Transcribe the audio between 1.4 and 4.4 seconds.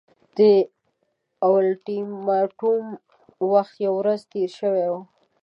اولټیماټوم وخت یوه ورځ